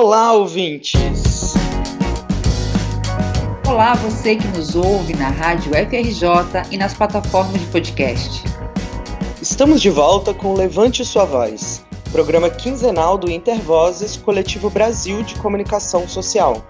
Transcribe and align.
Olá, 0.00 0.32
ouvintes! 0.32 1.54
Olá, 3.66 3.94
você 3.94 4.36
que 4.36 4.46
nos 4.56 4.76
ouve 4.76 5.12
na 5.16 5.28
Rádio 5.28 5.72
FRJ 5.72 6.70
e 6.70 6.78
nas 6.78 6.94
plataformas 6.94 7.60
de 7.60 7.66
podcast. 7.66 8.44
Estamos 9.42 9.82
de 9.82 9.90
volta 9.90 10.32
com 10.32 10.54
Levante 10.54 11.04
Sua 11.04 11.24
Voz, 11.24 11.84
programa 12.12 12.48
quinzenal 12.48 13.18
do 13.18 13.28
Intervozes 13.28 14.16
Coletivo 14.16 14.70
Brasil 14.70 15.24
de 15.24 15.34
Comunicação 15.34 16.06
Social. 16.06 16.64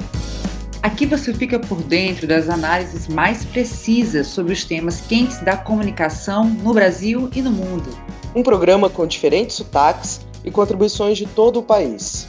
Aqui 0.82 1.04
você 1.04 1.34
fica 1.34 1.58
por 1.60 1.82
dentro 1.82 2.26
das 2.26 2.48
análises 2.48 3.08
mais 3.08 3.44
precisas 3.44 4.28
sobre 4.28 4.54
os 4.54 4.64
temas 4.64 5.02
quentes 5.02 5.38
da 5.42 5.54
comunicação 5.54 6.46
no 6.48 6.72
Brasil 6.72 7.28
e 7.34 7.42
no 7.42 7.50
mundo. 7.50 7.90
Um 8.34 8.42
programa 8.42 8.88
com 8.88 9.06
diferentes 9.06 9.56
sotaques 9.56 10.18
e 10.42 10.50
contribuições 10.50 11.18
de 11.18 11.26
todo 11.26 11.58
o 11.58 11.62
país. 11.62 12.26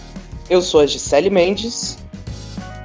Eu 0.50 0.64
sou 0.64 0.80
a 0.80 0.86
Gisele 0.88 1.30
Mendes. 1.30 2.00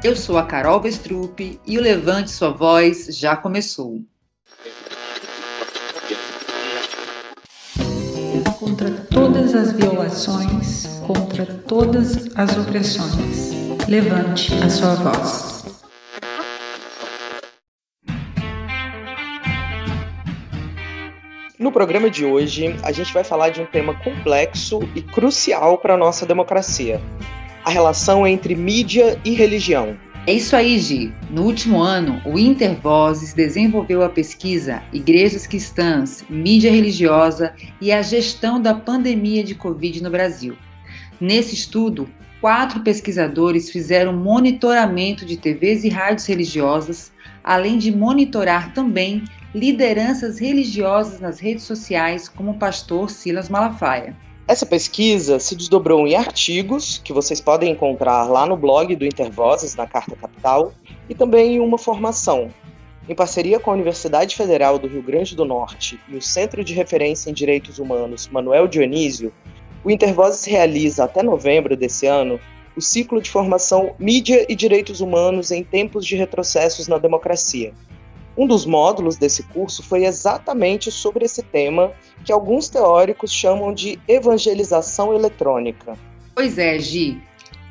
Eu 0.04 0.14
sou 0.14 0.36
a 0.36 0.42
Carol 0.42 0.78
Vestrup 0.82 1.58
e 1.66 1.78
o 1.78 1.80
Levante 1.80 2.30
Sua 2.30 2.50
Voz 2.50 3.06
já 3.06 3.34
começou. 3.34 4.02
Contra 8.58 8.90
todas 9.10 9.54
as 9.54 9.72
violações, 9.72 10.84
contra 11.06 11.46
todas 11.46 12.28
as 12.36 12.54
opressões, 12.54 13.50
levante 13.88 14.52
a 14.62 14.68
sua 14.68 14.94
voz. 14.96 15.64
No 21.58 21.72
programa 21.72 22.10
de 22.10 22.26
hoje, 22.26 22.76
a 22.82 22.92
gente 22.92 23.10
vai 23.14 23.24
falar 23.24 23.48
de 23.48 23.62
um 23.62 23.66
tema 23.66 23.94
complexo 23.94 24.80
e 24.94 25.00
crucial 25.00 25.78
para 25.78 25.94
a 25.94 25.96
nossa 25.96 26.26
democracia: 26.26 27.00
a 27.64 27.70
relação 27.70 28.26
entre 28.26 28.54
mídia 28.54 29.18
e 29.24 29.34
religião. 29.34 29.96
É 30.26 30.32
isso 30.32 30.56
aí, 30.56 30.78
Gi. 30.78 31.12
No 31.30 31.42
último 31.42 31.80
ano, 31.80 32.20
o 32.24 32.38
Intervozes 32.38 33.34
desenvolveu 33.34 34.02
a 34.02 34.08
pesquisa 34.08 34.82
Igrejas 34.92 35.46
Cristãs, 35.46 36.24
Mídia 36.30 36.70
Religiosa 36.70 37.52
e 37.80 37.92
a 37.92 38.00
Gestão 38.00 38.60
da 38.60 38.72
Pandemia 38.74 39.44
de 39.44 39.54
Covid 39.54 40.02
no 40.02 40.10
Brasil. 40.10 40.56
Nesse 41.20 41.54
estudo, 41.54 42.08
quatro 42.40 42.80
pesquisadores 42.80 43.70
fizeram 43.70 44.14
monitoramento 44.14 45.26
de 45.26 45.36
TVs 45.36 45.84
e 45.84 45.90
rádios 45.90 46.26
religiosas, 46.26 47.12
além 47.42 47.76
de 47.76 47.94
monitorar 47.94 48.72
também 48.72 49.24
lideranças 49.54 50.38
religiosas 50.38 51.20
nas 51.20 51.38
redes 51.38 51.64
sociais, 51.64 52.28
como 52.28 52.52
o 52.52 52.58
pastor 52.58 53.10
Silas 53.10 53.48
Malafaia. 53.48 54.16
Essa 54.46 54.66
pesquisa 54.66 55.38
se 55.38 55.56
desdobrou 55.56 56.06
em 56.06 56.14
artigos 56.14 57.00
que 57.02 57.14
vocês 57.14 57.40
podem 57.40 57.72
encontrar 57.72 58.24
lá 58.24 58.44
no 58.44 58.58
blog 58.58 58.94
do 58.94 59.06
Intervozes, 59.06 59.74
na 59.74 59.86
Carta 59.86 60.14
Capital, 60.14 60.70
e 61.08 61.14
também 61.14 61.54
em 61.54 61.60
uma 61.60 61.78
formação. 61.78 62.50
Em 63.08 63.14
parceria 63.14 63.58
com 63.58 63.70
a 63.70 63.74
Universidade 63.74 64.36
Federal 64.36 64.78
do 64.78 64.86
Rio 64.86 65.02
Grande 65.02 65.34
do 65.34 65.46
Norte 65.46 65.98
e 66.10 66.16
o 66.16 66.20
Centro 66.20 66.62
de 66.62 66.74
Referência 66.74 67.30
em 67.30 67.34
Direitos 67.34 67.78
Humanos 67.78 68.28
Manuel 68.28 68.68
Dionísio, 68.68 69.32
o 69.82 69.90
Intervozes 69.90 70.44
realiza 70.44 71.04
até 71.04 71.22
novembro 71.22 71.74
desse 71.74 72.06
ano 72.06 72.38
o 72.76 72.82
ciclo 72.82 73.22
de 73.22 73.30
formação 73.30 73.94
Mídia 73.98 74.44
e 74.46 74.54
Direitos 74.54 75.00
Humanos 75.00 75.50
em 75.50 75.64
Tempos 75.64 76.04
de 76.04 76.16
Retrocessos 76.16 76.86
na 76.86 76.98
Democracia, 76.98 77.72
um 78.36 78.46
dos 78.46 78.66
módulos 78.66 79.16
desse 79.16 79.42
curso 79.44 79.82
foi 79.82 80.04
exatamente 80.04 80.90
sobre 80.90 81.24
esse 81.24 81.42
tema, 81.42 81.92
que 82.24 82.32
alguns 82.32 82.68
teóricos 82.68 83.30
chamam 83.30 83.72
de 83.72 83.98
evangelização 84.08 85.14
eletrônica. 85.14 85.96
Pois 86.34 86.58
é, 86.58 86.78
Gi. 86.78 87.20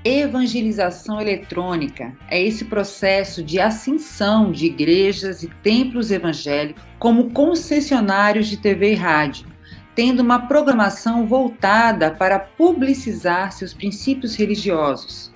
Evangelização 0.05 1.21
eletrônica 1.21 2.13
é 2.29 2.41
esse 2.41 2.65
processo 2.65 3.41
de 3.41 3.57
ascensão 3.59 4.51
de 4.51 4.65
igrejas 4.65 5.43
e 5.43 5.47
templos 5.63 6.11
evangélicos 6.11 6.83
como 6.99 7.31
concessionários 7.31 8.47
de 8.47 8.57
TV 8.57 8.91
e 8.91 8.95
rádio, 8.95 9.47
tendo 9.95 10.21
uma 10.21 10.45
programação 10.47 11.25
voltada 11.25 12.11
para 12.11 12.37
publicizar 12.37 13.53
seus 13.53 13.73
princípios 13.73 14.35
religiosos. 14.35 15.31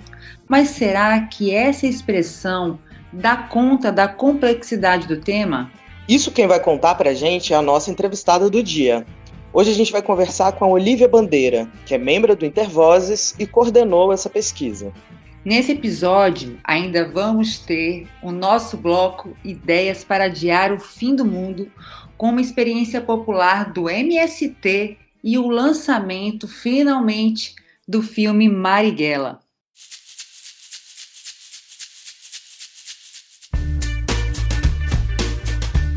Mas 0.49 0.69
será 0.69 1.21
que 1.21 1.51
essa 1.51 1.87
expressão 1.87 2.77
dá 3.11 3.35
conta 3.35 3.91
da 3.91 4.07
complexidade 4.07 5.07
do 5.07 5.19
tema? 5.19 5.71
Isso 6.07 6.31
quem 6.31 6.47
vai 6.47 6.59
contar 6.59 6.95
para 6.95 7.09
a 7.09 7.13
gente 7.13 7.53
é 7.53 7.55
a 7.55 7.61
nossa 7.61 7.91
entrevistada 7.91 8.49
do 8.49 8.63
dia. 8.63 9.05
Hoje 9.51 9.71
a 9.71 9.73
gente 9.73 9.91
vai 9.91 10.01
conversar 10.01 10.51
com 10.53 10.65
a 10.65 10.67
Olivia 10.67 11.07
Bandeira, 11.07 11.67
que 11.85 11.95
é 11.95 11.97
membro 11.97 12.35
do 12.35 12.45
Intervozes 12.45 13.33
e 13.39 13.47
coordenou 13.47 14.13
essa 14.13 14.29
pesquisa. 14.29 14.93
Nesse 15.43 15.71
episódio, 15.71 16.59
ainda 16.63 17.09
vamos 17.09 17.57
ter 17.59 18.07
o 18.21 18.31
nosso 18.31 18.75
bloco 18.75 19.35
Ideias 19.43 20.03
para 20.03 20.25
Adiar 20.25 20.73
o 20.73 20.79
Fim 20.79 21.15
do 21.15 21.23
Mundo, 21.23 21.71
com 22.17 22.29
uma 22.29 22.41
experiência 22.41 22.99
popular 22.99 23.71
do 23.71 23.89
MST 23.89 24.97
e 25.23 25.37
o 25.37 25.47
lançamento, 25.47 26.47
finalmente, 26.47 27.55
do 27.87 28.01
filme 28.01 28.49
Marighella. 28.49 29.39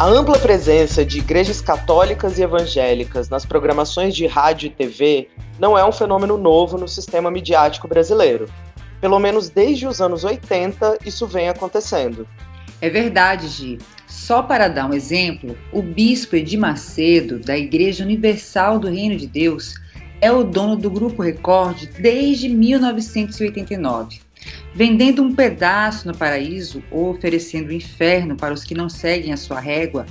A 0.00 0.06
ampla 0.06 0.38
presença 0.38 1.04
de 1.04 1.18
igrejas 1.18 1.60
católicas 1.60 2.38
e 2.38 2.42
evangélicas 2.42 3.28
nas 3.28 3.44
programações 3.44 4.16
de 4.16 4.26
rádio 4.26 4.68
e 4.68 4.70
TV 4.70 5.28
não 5.58 5.76
é 5.76 5.86
um 5.86 5.92
fenômeno 5.92 6.38
novo 6.38 6.78
no 6.78 6.88
sistema 6.88 7.30
midiático 7.30 7.86
brasileiro. 7.86 8.48
Pelo 8.98 9.18
menos 9.18 9.50
desde 9.50 9.86
os 9.86 10.00
anos 10.00 10.24
80, 10.24 11.00
isso 11.04 11.26
vem 11.26 11.50
acontecendo. 11.50 12.26
É 12.80 12.88
verdade, 12.88 13.46
Gi. 13.46 13.76
Só 14.08 14.42
para 14.42 14.68
dar 14.68 14.88
um 14.88 14.94
exemplo, 14.94 15.54
o 15.70 15.82
bispo 15.82 16.34
Edir 16.34 16.58
Macedo, 16.58 17.38
da 17.38 17.58
Igreja 17.58 18.02
Universal 18.02 18.78
do 18.78 18.88
Reino 18.88 19.18
de 19.18 19.26
Deus, 19.26 19.74
é 20.18 20.32
o 20.32 20.42
dono 20.42 20.76
do 20.76 20.88
Grupo 20.88 21.22
Record 21.22 21.84
desde 21.98 22.48
1989. 22.48 24.29
Vendendo 24.74 25.22
um 25.22 25.34
pedaço 25.34 26.06
no 26.06 26.16
paraíso 26.16 26.82
ou 26.90 27.10
oferecendo 27.10 27.68
o 27.68 27.72
inferno 27.72 28.36
para 28.36 28.54
os 28.54 28.64
que 28.64 28.74
não 28.74 28.88
seguem 28.88 29.32
a 29.32 29.36
sua 29.36 29.60
régua, 29.60 30.06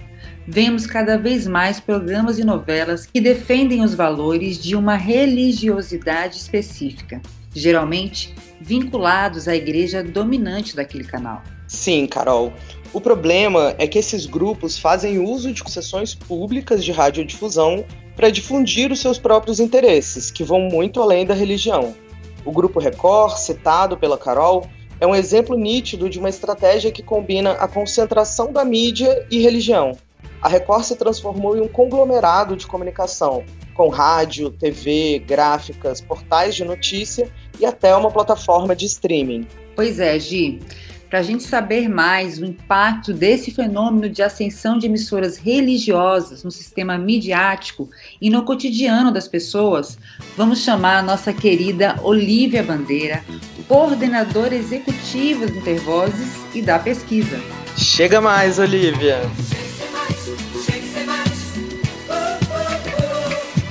vemos 0.47 0.85
cada 0.85 1.17
vez 1.17 1.47
mais 1.47 1.79
programas 1.79 2.39
e 2.39 2.43
novelas 2.43 3.05
que 3.05 3.21
defendem 3.21 3.83
os 3.83 3.93
valores 3.93 4.61
de 4.61 4.75
uma 4.75 4.95
religiosidade 4.95 6.37
específica, 6.37 7.21
geralmente 7.53 8.33
vinculados 8.59 9.47
à 9.47 9.55
igreja 9.55 10.03
dominante 10.03 10.75
daquele 10.75 11.03
canal. 11.03 11.41
Sim, 11.67 12.07
Carol. 12.07 12.51
O 12.91 12.99
problema 12.99 13.75
é 13.77 13.87
que 13.87 13.99
esses 13.99 14.25
grupos 14.25 14.77
fazem 14.77 15.19
uso 15.19 15.53
de 15.53 15.63
concessões 15.63 16.15
públicas 16.15 16.83
de 16.83 16.91
radiodifusão 16.91 17.85
para 18.15 18.31
difundir 18.31 18.91
os 18.91 18.99
seus 18.99 19.19
próprios 19.19 19.59
interesses, 19.59 20.31
que 20.31 20.43
vão 20.43 20.61
muito 20.61 20.99
além 20.99 21.25
da 21.25 21.35
religião. 21.35 21.95
O 22.45 22.51
Grupo 22.51 22.79
Record, 22.79 23.37
citado 23.37 23.97
pela 23.97 24.17
Carol, 24.17 24.65
é 24.99 25.07
um 25.07 25.15
exemplo 25.15 25.57
nítido 25.57 26.09
de 26.09 26.19
uma 26.19 26.29
estratégia 26.29 26.91
que 26.91 27.01
combina 27.01 27.51
a 27.53 27.67
concentração 27.67 28.51
da 28.51 28.65
mídia 28.65 29.25
e 29.31 29.39
religião. 29.39 29.97
A 30.41 30.47
Record 30.47 30.83
se 30.83 30.95
transformou 30.95 31.57
em 31.57 31.61
um 31.61 31.67
conglomerado 31.67 32.55
de 32.55 32.65
comunicação, 32.65 33.43
com 33.73 33.89
rádio, 33.89 34.51
TV, 34.51 35.19
gráficas, 35.19 36.01
portais 36.01 36.55
de 36.55 36.63
notícia 36.63 37.29
e 37.59 37.65
até 37.65 37.95
uma 37.95 38.11
plataforma 38.11 38.75
de 38.75 38.85
streaming. 38.85 39.47
Pois 39.75 39.99
é, 39.99 40.17
Gi. 40.19 40.59
Para 41.09 41.19
a 41.19 41.23
gente 41.23 41.41
saber 41.41 41.89
mais 41.89 42.37
o 42.37 42.45
impacto 42.45 43.11
desse 43.11 43.49
fenômeno 43.49 44.07
de 44.07 44.21
ascensão 44.21 44.77
de 44.77 44.85
emissoras 44.85 45.37
religiosas 45.37 46.43
no 46.43 46.51
sistema 46.51 46.99
midiático 46.99 47.89
e 48.21 48.29
no 48.29 48.43
cotidiano 48.43 49.11
das 49.11 49.27
pessoas, 49.27 49.97
vamos 50.37 50.59
chamar 50.59 50.99
a 50.99 51.01
nossa 51.01 51.33
querida 51.33 51.99
Olivia 52.03 52.61
Bandeira, 52.61 53.23
coordenadora 53.67 54.53
executiva 54.53 55.47
do 55.47 55.57
Intervozes 55.57 56.29
e 56.53 56.61
da 56.61 56.77
pesquisa. 56.77 57.41
Chega 57.75 58.21
mais, 58.21 58.59
Olivia! 58.59 59.19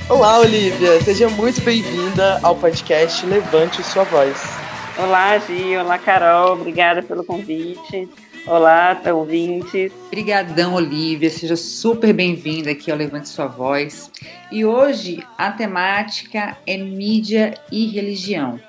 Olá, 0.09 0.39
Olivia! 0.39 1.01
Seja 1.03 1.29
muito 1.29 1.61
bem-vinda 1.61 2.37
ao 2.43 2.55
podcast 2.57 3.25
Levante 3.25 3.81
Sua 3.81 4.03
Voz. 4.03 4.58
Olá, 5.01 5.39
Gi. 5.39 5.77
Olá, 5.77 5.97
Carol. 5.97 6.55
Obrigada 6.55 7.01
pelo 7.01 7.23
convite. 7.23 8.09
Olá, 8.45 9.01
ouvintes. 9.13 9.93
Obrigadão, 10.07 10.73
Olivia. 10.73 11.29
Seja 11.29 11.55
super 11.55 12.11
bem-vinda 12.11 12.71
aqui 12.71 12.91
ao 12.91 12.97
Levante 12.97 13.29
Sua 13.29 13.47
Voz. 13.47 14.11
E 14.51 14.65
hoje 14.65 15.23
a 15.37 15.53
temática 15.53 16.57
é 16.67 16.75
mídia 16.75 17.53
e 17.71 17.87
religião. 17.87 18.59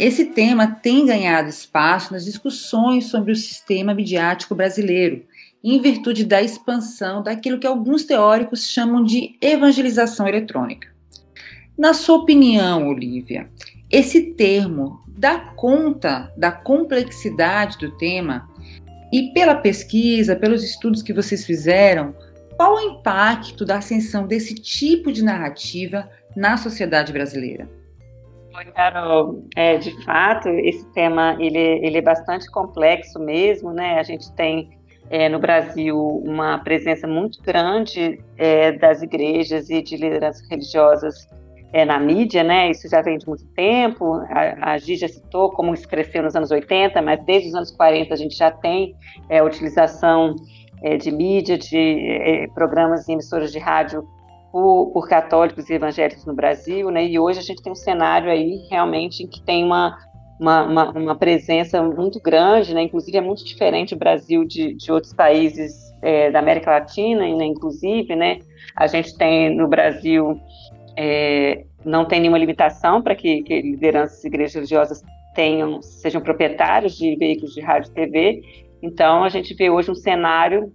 Esse 0.00 0.24
tema 0.26 0.66
tem 0.66 1.06
ganhado 1.06 1.48
espaço 1.48 2.12
nas 2.12 2.24
discussões 2.24 3.04
sobre 3.06 3.30
o 3.30 3.36
sistema 3.36 3.94
midiático 3.94 4.56
brasileiro, 4.56 5.24
em 5.62 5.80
virtude 5.80 6.24
da 6.24 6.42
expansão 6.42 7.22
daquilo 7.22 7.60
que 7.60 7.68
alguns 7.68 8.02
teóricos 8.02 8.68
chamam 8.68 9.04
de 9.04 9.36
evangelização 9.40 10.26
eletrônica. 10.26 10.88
Na 11.78 11.94
sua 11.94 12.16
opinião, 12.16 12.88
Olivia, 12.88 13.48
esse 13.88 14.22
termo 14.32 15.01
dá 15.22 15.38
conta 15.54 16.32
da 16.36 16.50
complexidade 16.50 17.78
do 17.78 17.96
tema? 17.96 18.48
E 19.12 19.32
pela 19.32 19.54
pesquisa, 19.54 20.34
pelos 20.34 20.64
estudos 20.64 21.00
que 21.00 21.12
vocês 21.12 21.46
fizeram, 21.46 22.12
qual 22.56 22.74
o 22.74 22.80
impacto 22.80 23.64
da 23.64 23.76
ascensão 23.76 24.26
desse 24.26 24.52
tipo 24.56 25.12
de 25.12 25.22
narrativa 25.22 26.10
na 26.34 26.56
sociedade 26.56 27.12
brasileira? 27.12 27.70
Oi, 28.52 28.64
Carol. 28.72 29.44
É, 29.54 29.78
de 29.78 29.92
fato, 30.04 30.48
esse 30.48 30.84
tema 30.92 31.36
ele, 31.38 31.56
ele 31.58 31.98
é 31.98 32.02
bastante 32.02 32.50
complexo 32.50 33.20
mesmo, 33.20 33.72
né? 33.72 34.00
A 34.00 34.02
gente 34.02 34.30
tem 34.32 34.76
é, 35.08 35.28
no 35.28 35.38
Brasil 35.38 35.96
uma 36.26 36.58
presença 36.58 37.06
muito 37.06 37.40
grande 37.42 38.20
é, 38.36 38.72
das 38.72 39.02
igrejas 39.02 39.70
e 39.70 39.80
de 39.82 39.96
lideranças 39.96 40.48
religiosas 40.50 41.28
é, 41.72 41.84
na 41.84 41.98
mídia, 41.98 42.44
né? 42.44 42.70
Isso 42.70 42.88
já 42.88 43.00
vem 43.00 43.16
de 43.16 43.26
muito 43.26 43.46
tempo. 43.54 44.14
A, 44.28 44.72
a 44.72 44.78
Gi 44.78 44.96
já 44.96 45.08
citou 45.08 45.50
como 45.50 45.72
isso 45.72 45.88
cresceu 45.88 46.22
nos 46.22 46.36
anos 46.36 46.50
80, 46.50 47.00
mas 47.00 47.24
desde 47.24 47.48
os 47.48 47.54
anos 47.54 47.70
40 47.70 48.12
a 48.12 48.16
gente 48.16 48.36
já 48.36 48.50
tem 48.50 48.94
é, 49.28 49.38
a 49.38 49.44
utilização 49.44 50.36
é, 50.82 50.96
de 50.96 51.10
mídia, 51.10 51.56
de 51.56 51.78
é, 51.78 52.46
programas 52.48 53.08
e 53.08 53.12
emissoras 53.12 53.50
de 53.50 53.58
rádio 53.58 54.06
por, 54.50 54.90
por, 54.92 55.08
católicos 55.08 55.70
e 55.70 55.74
evangélicos 55.74 56.26
no 56.26 56.34
Brasil, 56.34 56.90
né? 56.90 57.06
E 57.06 57.18
hoje 57.18 57.38
a 57.38 57.42
gente 57.42 57.62
tem 57.62 57.72
um 57.72 57.76
cenário 57.76 58.30
aí 58.30 58.66
realmente 58.70 59.22
em 59.22 59.26
que 59.26 59.40
tem 59.40 59.64
uma, 59.64 59.96
uma, 60.38 60.62
uma, 60.64 60.90
uma 60.90 61.14
presença 61.16 61.82
muito 61.82 62.20
grande, 62.20 62.74
né? 62.74 62.82
Inclusive 62.82 63.16
é 63.16 63.20
muito 63.22 63.44
diferente 63.44 63.94
o 63.94 63.98
Brasil 63.98 64.44
de, 64.44 64.74
de 64.74 64.92
outros 64.92 65.14
países 65.14 65.90
é, 66.02 66.30
da 66.30 66.40
América 66.40 66.70
Latina, 66.70 67.20
né? 67.20 67.46
inclusive, 67.46 68.14
né? 68.14 68.40
A 68.76 68.86
gente 68.86 69.16
tem 69.16 69.54
no 69.54 69.68
Brasil 69.68 70.38
é, 70.96 71.64
não 71.84 72.04
tem 72.04 72.20
nenhuma 72.20 72.38
limitação 72.38 73.02
para 73.02 73.14
que, 73.14 73.42
que 73.42 73.60
lideranças 73.60 74.22
e 74.24 74.28
igrejas 74.28 74.54
religiosas 74.54 75.02
tenham 75.34 75.80
sejam 75.80 76.20
proprietários 76.20 76.96
de 76.96 77.16
veículos 77.16 77.54
de 77.54 77.60
rádio 77.60 77.90
e 77.90 77.94
TV. 77.94 78.42
Então 78.82 79.24
a 79.24 79.28
gente 79.28 79.54
vê 79.54 79.70
hoje 79.70 79.90
um 79.90 79.94
cenário 79.94 80.72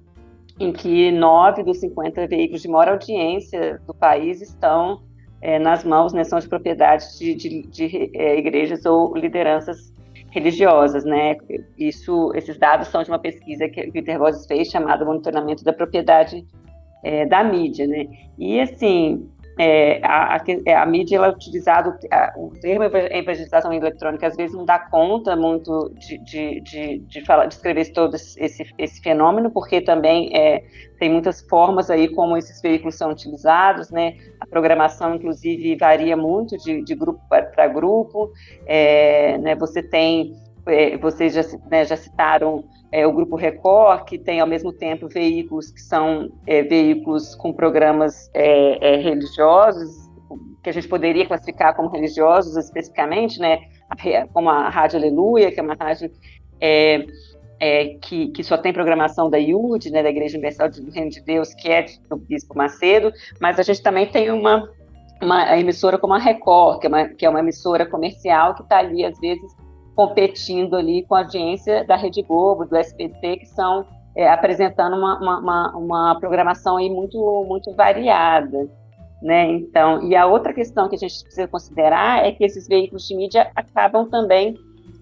em 0.59 0.71
que 0.71 1.11
nove 1.11 1.63
dos 1.63 1.79
50 1.79 2.27
veículos 2.27 2.61
de 2.61 2.67
maior 2.67 2.89
audiência 2.89 3.79
do 3.85 3.93
país 3.93 4.41
estão 4.41 5.01
é, 5.39 5.59
nas 5.59 5.83
mãos, 5.83 6.13
né, 6.13 6.23
são 6.23 6.39
de 6.39 6.49
propriedade 6.49 7.05
de, 7.19 7.35
de, 7.35 7.61
de 7.67 8.11
é, 8.15 8.39
igrejas 8.39 8.85
ou 8.85 9.15
lideranças 9.15 9.93
religiosas, 10.31 11.05
né? 11.05 11.37
Isso, 11.77 12.31
esses 12.35 12.57
dados 12.57 12.89
são 12.89 13.01
de 13.03 13.09
uma 13.09 13.19
pesquisa 13.19 13.67
que, 13.69 13.81
o 13.81 13.97
Intervozes 13.97 14.45
fez 14.45 14.67
chamada 14.67 15.05
Monitoramento 15.05 15.63
da 15.63 15.73
Propriedade 15.73 16.45
é, 17.03 17.25
da 17.25 17.43
Mídia, 17.43 17.87
né? 17.87 18.07
E 18.37 18.59
assim, 18.59 19.29
é, 19.57 19.99
a, 20.05 20.35
a, 20.35 20.43
é, 20.65 20.75
a, 20.75 20.85
mídia 20.85 21.17
ela 21.17 21.27
é 21.27 21.29
utilizada, 21.31 21.97
o 22.35 22.51
termo 22.61 22.83
evangelização 22.83 23.73
eletrônica 23.73 24.27
às 24.27 24.35
vezes 24.35 24.55
não 24.55 24.65
dá 24.65 24.77
conta 24.77 25.35
muito 25.35 25.91
de, 25.95 26.17
de, 26.19 26.61
de, 26.61 26.99
de 26.99 27.25
falar, 27.25 27.47
descrever 27.47 27.91
todo 27.91 28.15
esse, 28.15 28.63
esse 28.77 29.01
fenômeno, 29.01 29.49
porque 29.49 29.81
também 29.81 30.29
é, 30.35 30.63
tem 30.99 31.09
muitas 31.09 31.41
formas 31.41 31.89
aí 31.89 32.07
como 32.07 32.37
esses 32.37 32.61
veículos 32.61 32.95
são 32.95 33.11
utilizados, 33.11 33.89
né? 33.89 34.15
A 34.39 34.45
programação, 34.45 35.15
inclusive, 35.15 35.75
varia 35.75 36.15
muito 36.15 36.57
de, 36.57 36.83
de 36.83 36.95
grupo 36.95 37.19
para 37.27 37.67
grupo. 37.67 38.31
É, 38.65 39.37
né? 39.39 39.55
Você 39.55 39.81
tem, 39.81 40.33
é, 40.67 40.97
vocês 40.97 41.33
já, 41.33 41.41
né, 41.69 41.85
já 41.85 41.97
citaram 41.97 42.63
é, 42.91 43.05
o 43.05 43.11
Grupo 43.11 43.35
Record, 43.35 44.05
que 44.05 44.17
tem 44.17 44.39
ao 44.39 44.47
mesmo 44.47 44.71
tempo 44.71 45.07
veículos 45.07 45.71
que 45.71 45.81
são 45.81 46.31
é, 46.45 46.63
veículos 46.63 47.35
com 47.35 47.51
programas 47.51 48.29
é, 48.33 48.95
é 48.95 48.97
religiosos, 48.97 50.07
que 50.63 50.69
a 50.69 50.73
gente 50.73 50.87
poderia 50.87 51.25
classificar 51.25 51.75
como 51.75 51.89
religiosos 51.89 52.55
especificamente, 52.57 53.39
né, 53.39 53.59
como 54.33 54.49
a 54.49 54.69
Rádio 54.69 54.99
Aleluia, 54.99 55.51
que 55.51 55.59
é 55.59 55.63
uma 55.63 55.75
rádio 55.75 56.11
é, 56.59 57.05
é, 57.59 57.85
que, 58.01 58.27
que, 58.29 58.43
só 58.43 58.57
tem 58.57 58.73
programação 58.73 59.29
da 59.29 59.37
IUD, 59.37 59.89
né, 59.91 60.03
da 60.03 60.09
Igreja 60.09 60.37
Universal 60.37 60.69
do 60.69 60.91
Reino 60.91 61.09
de 61.09 61.21
Deus, 61.21 61.53
que 61.53 61.69
é 61.69 61.85
do 62.09 62.17
Bispo 62.17 62.55
Macedo, 62.57 63.11
mas 63.39 63.59
a 63.59 63.63
gente 63.63 63.81
também 63.81 64.05
tem 64.07 64.31
uma, 64.31 64.69
uma 65.21 65.57
emissora 65.57 65.97
como 65.97 66.13
a 66.13 66.19
Record, 66.19 66.79
que 66.79 66.87
é 66.87 66.89
uma, 66.89 67.05
que 67.05 67.25
é 67.25 67.29
uma 67.29 67.39
emissora 67.39 67.85
comercial 67.85 68.53
que 68.53 68.61
está 68.61 68.79
ali, 68.79 69.05
às 69.05 69.17
vezes, 69.19 69.55
competindo 69.97 70.75
ali 70.75 71.03
com 71.07 71.15
a 71.15 71.21
audiência 71.21 71.83
da 71.83 71.95
Rede 71.95 72.21
Globo, 72.21 72.65
do 72.65 72.75
SBT, 72.75 73.37
que 73.37 73.47
são 73.47 73.83
é, 74.15 74.29
apresentando 74.29 74.95
uma, 74.95 75.17
uma, 75.19 75.75
uma, 75.75 76.19
programação 76.19 76.77
aí 76.77 76.87
muito, 76.87 77.17
muito 77.47 77.73
variada. 77.73 78.69
Né? 79.19 79.53
Então, 79.53 80.03
e 80.03 80.15
a 80.15 80.27
outra 80.27 80.53
questão 80.53 80.87
que 80.87 80.95
a 80.95 80.99
gente 80.99 81.23
precisa 81.23 81.47
considerar 81.47 82.23
é 82.23 82.31
que 82.31 82.45
esses 82.45 82.67
veículos 82.67 83.07
de 83.07 83.15
mídia 83.15 83.51
acabam 83.55 84.07
também 84.07 84.55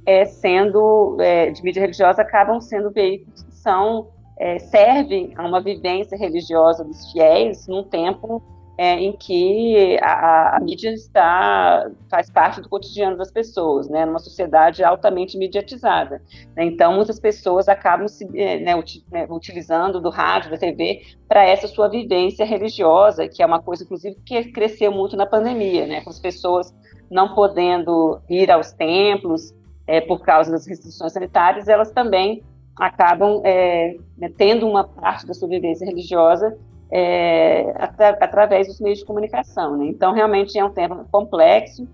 é, 0.05 0.23
sendo, 0.23 1.17
é, 1.19 1.51
de 1.51 1.61
mídia 1.61 1.81
religiosa, 1.81 2.21
acabam 2.21 2.61
sendo 2.61 2.89
veículos 2.89 3.43
que 3.43 3.53
são, 3.53 4.07
é, 4.39 4.59
servem 4.59 5.33
a 5.35 5.45
uma 5.45 5.59
vivência 5.59 6.17
religiosa 6.17 6.85
dos 6.85 7.11
fiéis 7.11 7.67
num 7.67 7.83
tempo 7.83 8.41
é, 8.77 8.95
em 8.95 9.13
que 9.13 9.97
a, 10.01 10.57
a, 10.57 10.59
mídia 10.59 10.93
está 10.93 11.89
faz 12.09 12.29
parte 12.29 12.61
do 12.61 12.67
cotidiano 12.67 13.17
das 13.17 13.31
pessoas, 13.31 13.87
né, 13.87 14.05
numa 14.05 14.19
sociedade 14.19 14.83
altamente 14.83 15.37
mediatizada. 15.37 16.21
Né, 16.55 16.65
então, 16.65 16.93
muitas 16.93 17.19
pessoas 17.19 17.69
acabam 17.69 18.07
se, 18.07 18.25
é, 18.37 18.59
né, 18.59 18.73
né, 19.11 19.27
utilizando 19.29 20.01
do 20.01 20.09
rádio, 20.09 20.51
da 20.51 20.57
TV, 20.57 21.03
para 21.27 21.45
essa 21.45 21.67
sua 21.67 21.87
vivência 21.87 22.45
religiosa, 22.45 23.27
que 23.27 23.41
é 23.41 23.45
uma 23.45 23.61
coisa, 23.61 23.83
inclusive, 23.83 24.17
que 24.25 24.51
cresceu 24.51 24.91
muito 24.91 25.15
na 25.15 25.25
pandemia, 25.25 25.87
né, 25.87 26.01
com 26.01 26.09
as 26.09 26.19
pessoas 26.19 26.73
não 27.09 27.33
podendo 27.33 28.19
ir 28.29 28.51
aos 28.51 28.71
templos 28.73 29.53
é, 29.87 30.01
por 30.01 30.21
causa 30.21 30.51
das 30.51 30.67
restrições 30.67 31.13
sanitárias, 31.13 31.67
elas 31.67 31.91
também 31.91 32.43
acabam 32.75 33.41
é, 33.45 33.95
né, 34.17 34.29
tendo 34.35 34.67
uma 34.67 34.83
parte 34.83 35.25
da 35.25 35.33
sua 35.33 35.47
vivência 35.47 35.85
religiosa 35.85 36.57
é, 36.91 37.73
atra 37.77 38.17
através 38.21 38.67
dos 38.67 38.79
meios 38.79 38.99
de 38.99 39.05
comunicação. 39.05 39.77
Né? 39.77 39.87
Então, 39.87 40.13
realmente 40.13 40.57
é 40.57 40.63
um 40.63 40.69
tema 40.69 41.05
complexo, 41.11 41.87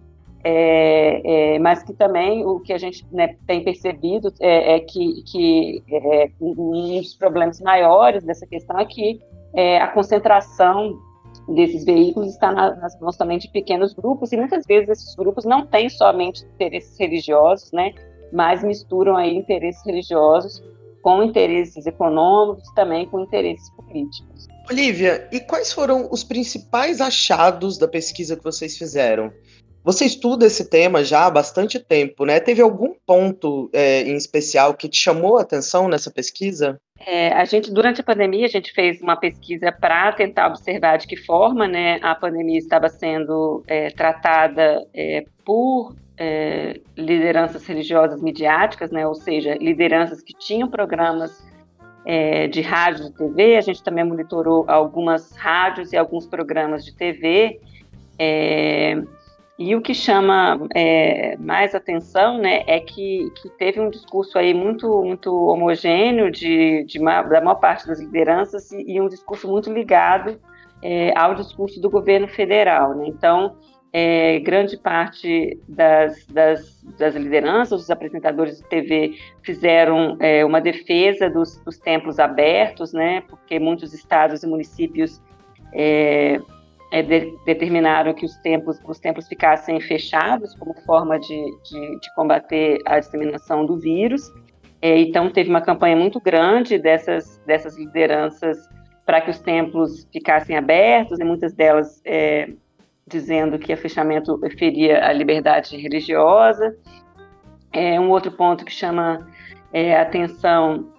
é, 0.43 1.55
é, 1.55 1.59
mas 1.59 1.83
que 1.83 1.93
também 1.93 2.45
o 2.45 2.59
que 2.59 2.73
a 2.73 2.77
gente 2.77 3.05
né, 3.11 3.35
tem 3.45 3.63
percebido 3.63 4.33
é, 4.39 4.75
é 4.75 4.79
que, 4.79 5.23
que 5.23 5.83
é, 5.91 6.31
um 6.41 6.99
dos 6.99 7.13
problemas 7.13 7.61
maiores 7.61 8.23
dessa 8.23 8.47
questão 8.47 8.79
é 8.79 8.85
que 8.85 9.21
é, 9.53 9.79
a 9.79 9.87
concentração 9.87 10.97
desses 11.47 11.85
veículos 11.85 12.29
está 12.29 12.51
na, 12.51 12.75
nas 12.75 12.99
mãos 12.99 13.17
também 13.17 13.37
de 13.37 13.49
pequenos 13.49 13.93
grupos, 13.93 14.31
e 14.31 14.37
muitas 14.37 14.65
vezes 14.65 14.89
esses 14.89 15.15
grupos 15.15 15.45
não 15.45 15.65
têm 15.65 15.89
somente 15.89 16.43
interesses 16.45 16.97
religiosos, 16.97 17.71
né, 17.71 17.93
mas 18.31 18.63
misturam 18.63 19.15
aí 19.15 19.35
interesses 19.35 19.85
religiosos 19.85 20.63
com 21.01 21.23
interesses 21.23 21.85
econômicos, 21.85 22.69
também 22.73 23.05
com 23.07 23.21
interesses 23.21 23.69
políticos. 23.71 24.47
Olivia, 24.69 25.27
e 25.31 25.39
quais 25.39 25.73
foram 25.73 26.07
os 26.11 26.23
principais 26.23 27.01
achados 27.01 27.77
da 27.77 27.87
pesquisa 27.87 28.37
que 28.37 28.43
vocês 28.43 28.77
fizeram? 28.77 29.31
Você 29.83 30.05
estuda 30.05 30.45
esse 30.45 30.69
tema 30.69 31.03
já 31.03 31.25
há 31.25 31.31
bastante 31.31 31.79
tempo, 31.79 32.23
né? 32.23 32.39
Teve 32.39 32.61
algum 32.61 32.93
ponto 33.05 33.69
é, 33.73 34.03
em 34.03 34.15
especial 34.15 34.75
que 34.75 34.87
te 34.87 34.97
chamou 34.97 35.37
a 35.37 35.41
atenção 35.41 35.87
nessa 35.87 36.11
pesquisa? 36.11 36.79
É, 37.05 37.33
a 37.33 37.45
gente, 37.45 37.71
durante 37.71 37.99
a 37.99 38.03
pandemia, 38.03 38.45
a 38.45 38.49
gente 38.49 38.71
fez 38.71 39.01
uma 39.01 39.15
pesquisa 39.15 39.71
para 39.71 40.11
tentar 40.11 40.47
observar 40.47 40.97
de 40.97 41.07
que 41.07 41.17
forma 41.17 41.67
né, 41.67 41.99
a 42.03 42.13
pandemia 42.13 42.59
estava 42.59 42.89
sendo 42.89 43.63
é, 43.67 43.89
tratada 43.89 44.85
é, 44.93 45.25
por 45.43 45.95
é, 46.23 46.79
lideranças 46.95 47.65
religiosas 47.65 48.21
midiáticas, 48.21 48.91
né, 48.91 49.07
ou 49.07 49.15
seja, 49.15 49.55
lideranças 49.55 50.21
que 50.21 50.33
tinham 50.37 50.69
programas 50.69 51.43
é, 52.05 52.47
de 52.47 52.61
rádio 52.61 53.07
e 53.07 53.11
TV, 53.11 53.57
a 53.57 53.61
gente 53.61 53.81
também 53.81 54.03
monitorou 54.03 54.63
algumas 54.67 55.35
rádios 55.35 55.93
e 55.93 55.97
alguns 55.97 56.27
programas 56.27 56.85
de 56.85 56.95
TV. 56.95 57.59
É, 58.19 59.01
e 59.57 59.75
o 59.75 59.81
que 59.81 59.95
chama 59.95 60.59
é, 60.75 61.35
mais 61.37 61.73
atenção 61.73 62.37
né, 62.37 62.63
é 62.67 62.79
que, 62.79 63.31
que, 63.41 63.49
teve 63.57 63.79
um 63.79 63.89
discurso 63.89 64.37
aí 64.37 64.53
muito, 64.53 65.01
muito 65.03 65.33
homogêneo 65.47 66.29
de, 66.29 66.83
de 66.83 66.99
uma, 66.99 67.23
da 67.23 67.41
maior 67.41 67.55
parte 67.55 67.87
das 67.87 67.99
lideranças 67.99 68.71
e, 68.71 68.91
e 68.91 69.01
um 69.01 69.07
discurso 69.07 69.47
muito 69.47 69.73
ligado 69.73 70.39
é, 70.83 71.17
ao 71.17 71.33
discurso 71.33 71.81
do 71.81 71.89
governo 71.89 72.27
federal. 72.27 72.93
Né? 72.93 73.05
Então, 73.07 73.55
é, 73.93 74.39
grande 74.39 74.77
parte 74.77 75.59
das, 75.67 76.25
das, 76.27 76.81
das, 76.97 77.15
lideranças, 77.15 77.81
dos 77.81 77.89
apresentadores 77.89 78.57
de 78.57 78.69
TV 78.69 79.15
fizeram 79.43 80.17
é, 80.19 80.45
uma 80.45 80.61
defesa 80.61 81.29
dos, 81.29 81.57
dos, 81.65 81.77
templos 81.77 82.17
abertos, 82.17 82.93
né, 82.93 83.21
porque 83.27 83.59
muitos 83.59 83.93
estados 83.93 84.43
e 84.43 84.47
municípios 84.47 85.21
é, 85.73 86.39
é 86.91 87.01
de, 87.01 87.37
determinaram 87.45 88.13
que 88.13 88.25
os 88.25 88.35
templos, 88.37 88.79
os 88.87 88.99
templos 88.99 89.27
ficassem 89.27 89.79
fechados 89.81 90.55
como 90.55 90.73
forma 90.85 91.19
de, 91.19 91.45
de, 91.63 91.99
de 91.99 92.15
combater 92.15 92.79
a 92.85 92.99
disseminação 92.99 93.65
do 93.65 93.77
vírus. 93.77 94.31
É, 94.81 94.97
então, 94.99 95.29
teve 95.29 95.49
uma 95.49 95.61
campanha 95.61 95.95
muito 95.95 96.19
grande 96.19 96.77
dessas, 96.77 97.39
dessas 97.45 97.77
lideranças 97.77 98.57
para 99.05 99.21
que 99.21 99.29
os 99.29 99.39
templos 99.39 100.07
ficassem 100.11 100.55
abertos, 100.55 101.19
e 101.19 101.23
muitas 101.23 101.53
delas 101.53 102.01
é, 102.05 102.49
dizendo 103.11 103.59
que 103.59 103.73
o 103.73 103.77
fechamento 103.77 104.39
feria 104.57 105.05
a 105.05 105.11
liberdade 105.11 105.77
religiosa. 105.77 106.75
É, 107.71 107.99
um 107.99 108.09
outro 108.09 108.31
ponto 108.31 108.65
que 108.65 108.71
chama 108.71 109.27
é, 109.71 109.95
atenção 109.97 110.91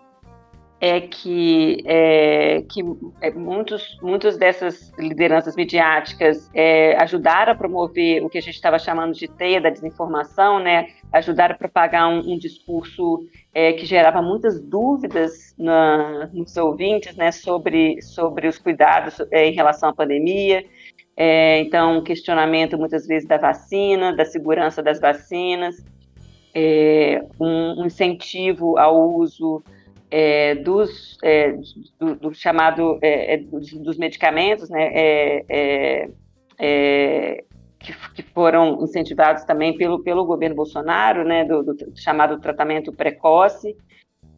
é 0.83 1.01
que, 1.01 1.81
é, 1.87 2.65
que 2.69 2.83
é, 3.21 3.31
muitos, 3.31 3.97
muitas 4.03 4.37
dessas 4.37 4.93
lideranças 4.99 5.55
midiáticas 5.55 6.51
é, 6.53 6.97
ajudaram 7.01 7.53
a 7.53 7.55
promover 7.55 8.21
o 8.25 8.29
que 8.29 8.37
a 8.37 8.41
gente 8.41 8.57
estava 8.57 8.81
chamando 8.81 9.15
de 9.15 9.29
teia 9.29 9.61
da 9.61 9.71
desinformação, 9.71 10.59
né? 10.59 10.89
ajudaram 11.13 11.55
a 11.55 11.59
propagar 11.59 12.09
um, 12.09 12.33
um 12.33 12.37
discurso 12.37 13.25
é, 13.55 13.75
que 13.75 13.87
gerava 13.87 14.21
muitas 14.21 14.61
dúvidas 14.61 15.55
na, 15.57 16.29
nos 16.33 16.57
ouvintes 16.57 17.15
né? 17.15 17.31
sobre, 17.31 18.03
sobre 18.03 18.49
os 18.49 18.59
cuidados 18.59 19.21
é, 19.31 19.47
em 19.47 19.53
relação 19.53 19.91
à 19.91 19.95
pandemia. 19.95 20.65
É, 21.25 21.61
então, 21.61 22.03
questionamento 22.03 22.77
muitas 22.77 23.07
vezes 23.07 23.29
da 23.29 23.37
vacina, 23.37 24.13
da 24.13 24.25
segurança 24.25 24.83
das 24.83 24.99
vacinas, 24.99 25.77
um, 27.39 27.81
um 27.81 27.87
incentivo 27.87 28.77
ao 28.77 29.09
uso 29.09 29.63
é, 30.11 30.57
dos, 30.57 31.17
é, 31.23 31.53
do, 31.97 32.17
do, 32.17 32.35
chamado 32.35 32.99
é, 33.01 33.35
é 33.35 33.37
dos, 33.37 33.97
medicamentos, 33.97 34.69
né, 34.69 34.91
é, 34.93 36.11
é, 36.59 37.45
que, 37.79 37.95
que, 38.15 38.23
foram 38.25 38.83
incentivados 38.83 39.45
também 39.45 39.79
pelo, 39.79 40.03
pelo 40.03 40.25
governo 40.25 40.57
Bolsonaro, 40.57 41.23
né, 41.23 41.45
do, 41.45 41.63
do 41.63 41.77
chamado 41.95 42.41
tratamento 42.41 42.93
precoce. 42.93 43.77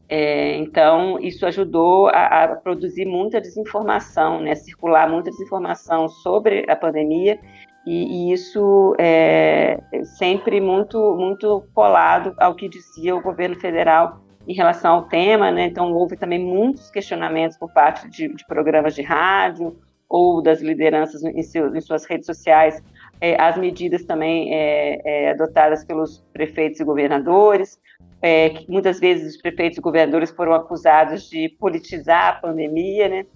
Então, 0.09 1.19
isso 1.19 1.47
ajudou 1.47 2.09
a, 2.09 2.45
a, 2.45 2.57
produzir 2.57 3.07
muita 3.07 3.41
desinformação, 3.41 4.41
né, 4.41 4.55
circular 4.55 5.09
muita 5.09 5.31
desinformação 5.31 6.09
sobre 6.09 6.65
a 6.69 6.77
pandemia, 6.77 7.39
e, 7.87 8.31
e 8.31 8.33
isso 8.33 8.95
é 8.99 9.79
sempre 10.19 10.61
muito, 10.61 10.99
muito 11.17 11.65
colado 11.75 12.35
ao 12.39 12.55
que 12.55 12.69
dizia 12.69 13.15
o 13.15 13.23
governo 13.23 13.59
federal 13.59 14.21
em 14.47 14.55
relação 14.55 14.95
ao 14.95 15.03
tema, 15.05 15.51
né? 15.51 15.67
Então 15.67 15.93
houve 15.93 16.17
também 16.17 16.39
muitos 16.39 16.91
questionamentos 16.91 17.57
por 17.57 17.73
parte 17.73 18.09
de, 18.09 18.29
de 18.29 18.47
programas 18.47 18.95
de 18.95 19.03
rádio 19.03 19.77
ou 20.09 20.43
das 20.43 20.61
lideranças 20.61 21.23
em, 21.25 21.43
seu, 21.43 21.75
em 21.75 21.81
suas 21.81 22.05
redes 22.05 22.27
sociais, 22.27 22.83
é, 23.25 23.41
as 23.41 23.57
medidas 23.57 24.05
também 24.05 24.53
é, 24.53 25.01
é, 25.03 25.31
adotadas 25.31 25.83
pelos 25.83 26.23
prefeitos 26.31 26.79
e 26.79 26.85
governadores, 26.85 27.81
é, 28.21 28.51
que 28.51 28.71
muitas 28.71 29.01
vezes 29.01 29.37
os 29.37 29.41
prefeitos 29.41 29.79
e 29.79 29.81
governadores 29.81 30.31
foram 30.31 30.53
acusados 30.53 31.31
de 31.31 31.49
politizar 31.59 32.29
a 32.29 32.33
pandemia, 32.35 33.09
né? 33.09 33.27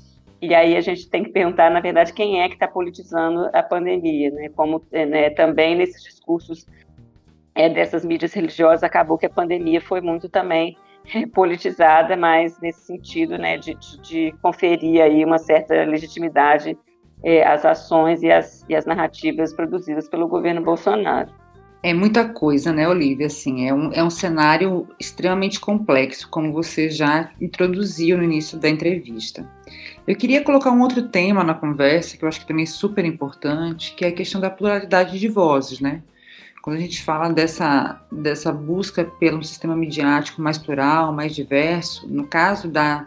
E 0.43 0.55
aí 0.55 0.77
a 0.77 0.83
gente 0.83 1.09
tem 1.09 1.25
que 1.25 1.31
perguntar, 1.31 1.71
na 1.71 1.81
verdade, 1.81 2.13
quem 2.13 2.43
é 2.43 2.49
que 2.49 2.55
está 2.55 2.69
politizando 2.69 3.49
a 3.51 3.63
pandemia, 3.63 4.31
né? 4.31 4.51
Como 4.55 4.83
é, 4.93 5.07
né, 5.07 5.31
também 5.31 5.75
nesses 5.75 6.03
discursos 6.03 6.67
dessas 7.55 8.05
mídias 8.05 8.35
religiosas 8.35 8.85
acabou 8.85 9.19
que 9.19 9.27
a 9.27 9.31
pandemia 9.31 9.81
foi 9.81 10.01
muito 10.01 10.29
também 10.29 10.77
politizada, 11.35 12.15
mas 12.15 12.61
nesse 12.61 12.83
sentido, 12.83 13.37
né, 13.37 13.57
de, 13.57 13.75
de, 13.75 14.01
de 14.01 14.35
conferir 14.43 15.03
aí 15.03 15.25
uma 15.25 15.39
certa 15.39 15.83
legitimidade 15.85 16.77
é, 17.23 17.47
às 17.47 17.65
ações 17.65 18.23
e 18.23 18.31
às, 18.31 18.65
e 18.69 18.75
às 18.75 18.87
narrativas 18.87 19.53
produzidas 19.53 20.09
pelo 20.09 20.29
governo 20.29 20.63
Bolsonaro. 20.63 21.31
É 21.81 21.95
muita 21.95 22.29
coisa, 22.29 22.73
né, 22.73 22.89
Olivia? 22.89 23.27
Assim, 23.27 23.69
é 23.69 23.73
um, 23.73 23.93
é 23.93 24.03
um 24.03 24.11
cenário 24.11 24.89
extremamente 24.99 25.61
complexo, 25.61 26.29
como 26.29 26.53
você 26.53 26.91
já 26.91 27.31
introduziu 27.41 28.19
no 28.19 28.25
início 28.25 28.59
da 28.59 28.69
entrevista. 28.69 29.49
Eu 30.07 30.17
queria 30.17 30.43
colocar 30.43 30.73
um 30.73 30.81
outro 30.81 31.09
tema 31.09 31.45
na 31.45 31.55
conversa, 31.55 32.17
que 32.17 32.25
eu 32.25 32.29
acho 32.29 32.41
que 32.41 32.47
também 32.47 32.65
é 32.65 32.67
super 32.67 33.05
importante, 33.05 33.95
que 33.95 34.05
é 34.05 34.09
a 34.09 34.13
questão 34.13 34.41
da 34.41 34.51
pluralidade 34.51 35.21
de 35.21 35.29
vozes, 35.29 35.81
né? 35.81 36.03
Quando 36.63 36.77
a 36.77 36.81
gente 36.81 37.03
fala 37.03 37.33
dessa, 37.33 38.03
dessa 38.11 38.51
busca 38.51 39.05
pelo 39.05 39.45
sistema 39.45 39.77
midiático 39.77 40.43
mais 40.43 40.59
plural, 40.59 41.13
mais 41.13 41.35
diverso, 41.35 42.09
no 42.09 42.27
caso 42.27 42.69
da 42.69 43.07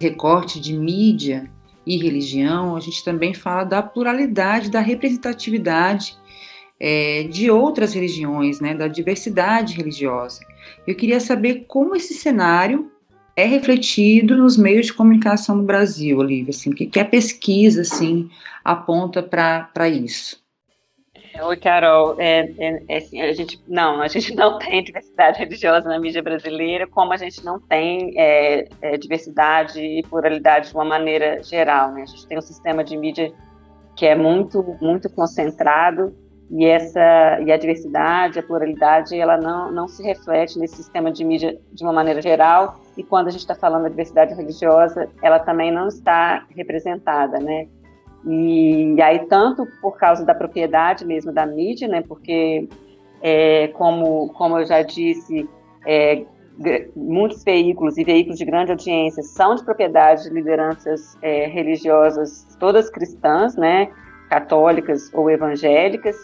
recorte 0.00 0.60
de 0.60 0.76
mídia 0.76 1.48
e 1.90 1.96
religião, 1.96 2.76
a 2.76 2.80
gente 2.80 3.02
também 3.02 3.34
fala 3.34 3.64
da 3.64 3.82
pluralidade, 3.82 4.70
da 4.70 4.78
representatividade 4.78 6.16
é, 6.78 7.24
de 7.24 7.50
outras 7.50 7.92
religiões, 7.92 8.60
né, 8.60 8.74
da 8.74 8.86
diversidade 8.86 9.74
religiosa. 9.74 10.40
Eu 10.86 10.94
queria 10.94 11.18
saber 11.18 11.64
como 11.66 11.96
esse 11.96 12.14
cenário 12.14 12.90
é 13.34 13.44
refletido 13.44 14.36
nos 14.36 14.56
meios 14.56 14.86
de 14.86 14.92
comunicação 14.92 15.56
no 15.56 15.64
Brasil, 15.64 16.18
Olivia, 16.18 16.50
assim, 16.50 16.70
que, 16.70 16.86
que 16.86 17.00
a 17.00 17.04
pesquisa 17.04 17.80
assim 17.80 18.30
aponta 18.64 19.20
para 19.20 19.88
isso? 19.88 20.39
Oi, 21.38 21.56
Carol. 21.56 22.16
É, 22.18 22.40
é, 22.58 22.82
é, 22.88 22.96
assim, 22.96 23.20
a 23.20 23.32
gente 23.32 23.62
não, 23.66 24.00
a 24.00 24.08
gente 24.08 24.34
não 24.36 24.58
tem 24.58 24.82
diversidade 24.82 25.38
religiosa 25.38 25.88
na 25.88 25.98
mídia 25.98 26.22
brasileira, 26.22 26.86
como 26.86 27.12
a 27.12 27.16
gente 27.16 27.44
não 27.44 27.60
tem 27.60 28.12
é, 28.16 28.68
é, 28.82 28.96
diversidade 28.96 29.80
e 29.80 30.02
pluralidade 30.02 30.68
de 30.68 30.74
uma 30.74 30.84
maneira 30.84 31.42
geral. 31.42 31.92
Né? 31.92 32.02
A 32.02 32.06
gente 32.06 32.26
tem 32.26 32.38
um 32.38 32.42
sistema 32.42 32.82
de 32.82 32.96
mídia 32.96 33.32
que 33.96 34.06
é 34.06 34.14
muito, 34.14 34.76
muito 34.80 35.08
concentrado 35.10 36.14
e 36.50 36.66
essa 36.66 37.38
e 37.46 37.52
a 37.52 37.56
diversidade, 37.56 38.38
a 38.38 38.42
pluralidade, 38.42 39.16
ela 39.16 39.36
não, 39.36 39.70
não 39.70 39.86
se 39.86 40.02
reflete 40.02 40.58
nesse 40.58 40.76
sistema 40.76 41.12
de 41.12 41.24
mídia 41.24 41.56
de 41.72 41.84
uma 41.84 41.92
maneira 41.92 42.20
geral. 42.20 42.80
E 42.96 43.04
quando 43.04 43.28
a 43.28 43.30
gente 43.30 43.42
está 43.42 43.54
falando 43.54 43.84
da 43.84 43.88
diversidade 43.88 44.34
religiosa, 44.34 45.08
ela 45.22 45.38
também 45.38 45.70
não 45.70 45.86
está 45.86 46.44
representada, 46.50 47.38
né? 47.38 47.68
E, 48.26 49.00
aí, 49.02 49.20
tanto 49.26 49.66
por 49.80 49.96
causa 49.96 50.24
da 50.24 50.34
propriedade 50.34 51.06
mesmo 51.06 51.32
da 51.32 51.46
mídia, 51.46 51.88
né, 51.88 52.02
porque, 52.06 52.68
é, 53.22 53.68
como, 53.68 54.28
como 54.34 54.58
eu 54.58 54.66
já 54.66 54.82
disse, 54.82 55.48
é, 55.86 56.24
muitos 56.94 57.42
veículos 57.42 57.96
e 57.96 58.04
veículos 58.04 58.38
de 58.38 58.44
grande 58.44 58.70
audiência 58.70 59.22
são 59.22 59.54
de 59.54 59.64
propriedade 59.64 60.24
de 60.24 60.30
lideranças 60.30 61.16
é, 61.22 61.46
religiosas, 61.46 62.46
todas 62.58 62.90
cristãs, 62.90 63.56
né, 63.56 63.90
católicas 64.28 65.12
ou 65.14 65.30
evangélicas, 65.30 66.16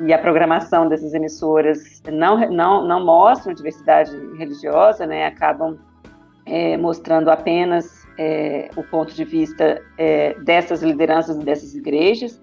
e 0.00 0.12
a 0.12 0.18
programação 0.18 0.88
dessas 0.88 1.14
emissoras 1.14 2.02
não, 2.10 2.50
não, 2.50 2.84
não 2.84 3.04
mostram 3.04 3.54
diversidade 3.54 4.10
religiosa, 4.36 5.06
né, 5.06 5.26
acabam 5.26 5.78
é, 6.46 6.76
mostrando 6.76 7.30
apenas 7.30 8.03
é, 8.18 8.70
o 8.76 8.82
ponto 8.82 9.12
de 9.12 9.24
vista 9.24 9.82
é, 9.98 10.34
dessas 10.40 10.82
lideranças 10.82 11.36
dessas 11.38 11.74
igrejas, 11.74 12.40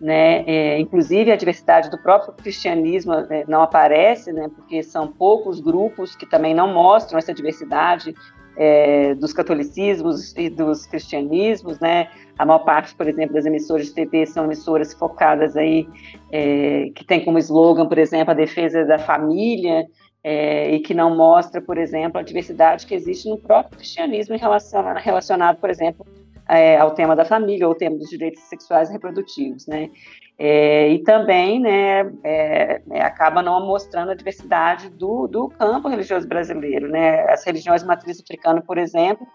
né? 0.00 0.44
É, 0.46 0.78
inclusive 0.80 1.30
a 1.30 1.36
diversidade 1.36 1.90
do 1.90 1.98
próprio 1.98 2.32
cristianismo 2.32 3.14
é, 3.14 3.44
não 3.46 3.62
aparece, 3.62 4.32
né? 4.32 4.50
Porque 4.54 4.82
são 4.82 5.06
poucos 5.08 5.60
grupos 5.60 6.16
que 6.16 6.26
também 6.26 6.54
não 6.54 6.72
mostram 6.72 7.18
essa 7.18 7.32
diversidade 7.32 8.14
é, 8.56 9.14
dos 9.14 9.32
catolicismos 9.32 10.34
e 10.36 10.50
dos 10.50 10.86
cristianismos, 10.86 11.78
né? 11.80 12.08
A 12.38 12.44
maior 12.44 12.60
parte, 12.60 12.94
por 12.94 13.06
exemplo, 13.08 13.34
das 13.34 13.46
emissoras 13.46 13.86
de 13.86 13.94
TV 13.94 14.26
são 14.26 14.44
emissoras 14.44 14.92
focadas 14.92 15.56
aí 15.56 15.88
é, 16.30 16.90
que 16.94 17.04
tem 17.04 17.24
como 17.24 17.38
slogan, 17.38 17.86
por 17.86 17.98
exemplo, 17.98 18.32
a 18.32 18.34
defesa 18.34 18.84
da 18.84 18.98
família, 18.98 19.86
é, 20.24 20.70
e 20.74 20.80
que 20.80 20.94
não 20.94 21.16
mostra, 21.16 21.60
por 21.60 21.76
exemplo, 21.76 22.18
a 22.18 22.22
diversidade 22.22 22.86
que 22.86 22.94
existe 22.94 23.28
no 23.28 23.38
próprio 23.38 23.78
cristianismo 23.78 24.36
relacionado, 24.36 24.98
relacionado 24.98 25.58
por 25.58 25.68
exemplo, 25.68 26.06
é, 26.48 26.76
ao 26.78 26.92
tema 26.92 27.16
da 27.16 27.24
família 27.24 27.66
ou 27.66 27.72
ao 27.72 27.78
tema 27.78 27.96
dos 27.96 28.08
direitos 28.08 28.42
sexuais 28.42 28.88
e 28.88 28.92
reprodutivos, 28.92 29.66
né? 29.66 29.90
É, 30.38 30.88
e 30.88 30.98
também, 31.00 31.60
né, 31.60 32.00
é, 32.24 32.82
é, 32.90 33.02
acaba 33.02 33.42
não 33.42 33.64
mostrando 33.66 34.10
a 34.10 34.14
diversidade 34.14 34.88
do, 34.90 35.28
do 35.28 35.48
campo 35.48 35.88
religioso 35.88 36.26
brasileiro, 36.26 36.88
né? 36.88 37.22
As 37.30 37.44
religiões 37.44 37.84
matriz 37.84 38.20
africana, 38.20 38.60
por 38.60 38.78
exemplo, 38.78 39.26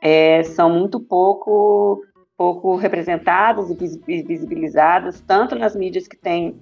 é, 0.00 0.42
são 0.42 0.70
muito 0.70 0.98
pouco 1.00 2.02
pouco 2.36 2.74
representadas 2.74 3.68
e 3.68 4.22
visibilizadas, 4.22 5.20
tanto 5.20 5.54
nas 5.54 5.76
mídias 5.76 6.08
que 6.08 6.16
têm 6.16 6.58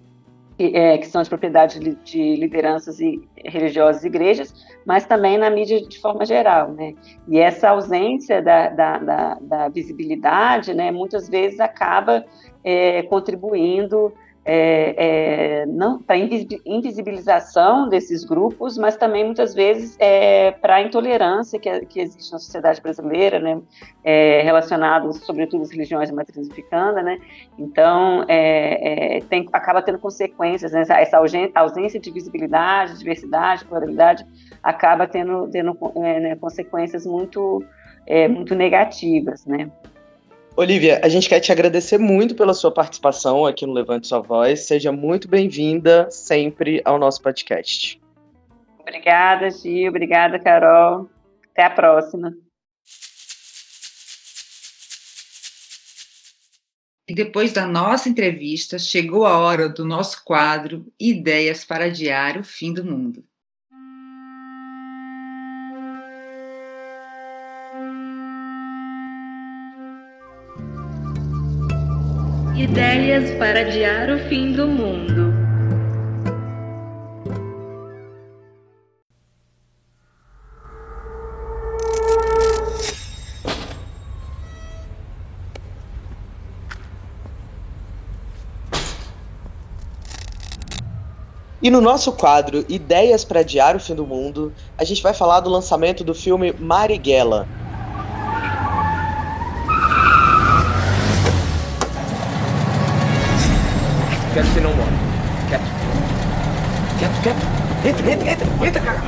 é, 0.59 0.99
que 0.99 1.07
são 1.07 1.23
de 1.23 1.29
propriedade 1.29 1.79
de 1.79 2.37
lideranças 2.37 2.99
e 2.99 3.23
religiosas 3.45 4.03
e 4.03 4.09
igrejas, 4.09 4.53
mas 4.85 5.07
também 5.07 5.39
na 5.39 5.49
mídia 5.49 5.81
de 5.81 6.01
forma 6.01 6.27
geral, 6.27 6.73
né? 6.73 6.95
E 7.29 7.39
essa 7.39 7.71
ausência 7.71 8.43
da, 8.43 8.69
da, 8.69 8.99
da, 8.99 9.39
da 9.41 9.69
visibilidade, 9.69 10.75
né, 10.75 10.91
muitas 10.91 11.29
vezes 11.29 11.61
acaba 11.61 12.25
é, 12.65 13.03
contribuindo 13.05 14.13
é, 14.51 14.95
é, 14.97 15.67
não 15.67 16.01
para 16.01 16.17
invisibilização 16.17 17.87
desses 17.87 18.25
grupos, 18.25 18.79
mas 18.79 18.97
também 18.97 19.23
muitas 19.23 19.55
vezes 19.55 19.95
é, 20.01 20.53
para 20.53 20.77
a 20.77 20.83
intolerância 20.83 21.61
que, 21.61 21.81
que, 21.85 22.01
existe 22.01 22.33
na 22.33 22.39
sociedade 22.39 22.81
brasileira, 22.81 23.39
né, 23.39 23.61
é, 24.03 24.41
relacionado 24.41 25.13
sobretudo 25.13 25.65
às 25.65 25.71
religiões 25.71 26.09
de 26.09 26.15
matriz 26.15 26.49
africana, 26.49 27.03
né, 27.03 27.19
então 27.59 28.25
é, 28.27 29.19
é, 29.19 29.21
tem, 29.21 29.47
acaba 29.53 29.83
tendo 29.83 29.99
consequências, 29.99 30.73
né, 30.73 30.81
essa 30.81 31.19
ausência 31.55 32.01
de 32.01 32.11
visibilidade, 32.11 32.99
diversidade, 32.99 33.67
pluralidade, 33.67 34.25
acaba 34.63 35.07
tendo, 35.07 35.47
tendo 35.51 35.77
é, 35.97 36.21
né, 36.21 36.37
consequências 36.37 37.05
muito, 37.05 37.63
muito 38.31 38.55
negativas, 38.55 39.45
né. 39.45 39.71
Olivia, 40.59 41.01
a 41.05 41.09
gente 41.09 41.29
quer 41.29 41.39
te 41.39 41.53
agradecer 41.53 41.99
muito 41.99 42.35
pela 42.35 42.53
sua 42.53 42.73
participação 42.73 43.47
aqui 43.47 43.65
no 43.65 43.73
Levante 43.73 44.09
Sua 44.09 44.19
Voz. 44.19 44.67
Seja 44.67 44.91
muito 44.91 45.29
bem-vinda 45.29 46.11
sempre 46.11 46.83
ao 46.85 46.99
nosso 46.99 47.23
podcast. 47.23 48.01
Obrigada, 48.81 49.49
Gil. 49.53 49.89
Obrigada, 49.89 50.37
Carol. 50.37 51.09
Até 51.53 51.63
a 51.63 51.71
próxima. 51.71 52.35
E 57.07 57.15
depois 57.15 57.53
da 57.53 57.65
nossa 57.65 58.09
entrevista, 58.09 58.81
chegou 58.81 59.25
a 59.25 59.39
hora 59.39 59.69
do 59.69 59.85
nosso 59.85 60.25
quadro 60.25 60.93
Ideias 60.99 61.65
para 61.65 61.85
Adiar 61.85 62.37
o 62.37 62.43
Fim 62.43 62.75
do 62.75 62.85
Mundo. 62.85 63.23
Ideias 72.59 73.31
para 73.39 73.61
adiar 73.61 74.11
o 74.11 74.19
fim 74.29 74.51
do 74.51 74.67
mundo. 74.67 75.33
E 91.63 91.71
no 91.71 91.81
nosso 91.81 92.11
quadro 92.13 92.65
Ideias 92.69 93.25
para 93.25 93.41
Adiar 93.41 93.77
o 93.77 93.81
Fim 93.81 93.95
do 93.95 94.07
Mundo, 94.07 94.53
a 94.77 94.85
gente 94.85 95.03
vai 95.03 95.13
falar 95.13 95.41
do 95.41 95.51
lançamento 95.51 96.03
do 96.03 96.15
filme 96.15 96.53
Marighella, 96.59 97.47
Quieto, 104.39 104.53
você 104.53 104.61
não 104.61 104.73
morre. 104.73 104.93
Quieto. 105.49 105.65
Quieto, 107.01 107.23
quieto. 107.23 107.43
Entra, 107.85 108.13
entra, 108.13 108.31
entra, 108.31 108.67
entra, 108.67 108.81
cara. 108.83 109.03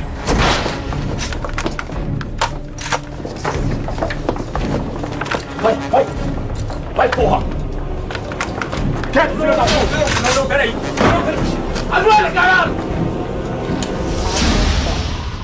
Vai, 5.61 5.75
vai. 5.89 6.05
Vai, 6.97 7.09
porra. 7.11 7.43
Quieto, 9.13 9.29
filho 9.29 9.55
da 9.55 9.63
puta. 9.63 10.21
Não, 10.21 10.35
não, 10.35 10.47
peraí. 10.47 10.75
Não, 10.75 11.23
peraí. 11.23 11.39
Ajoelha, 11.91 12.31
caralho. 12.31 12.75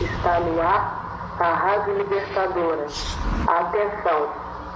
Está 0.02 0.40
no 0.42 0.62
ar 0.62 1.38
a 1.40 1.54
Rádio 1.54 1.98
Libertadora. 2.00 2.88
Atenção, 3.48 4.28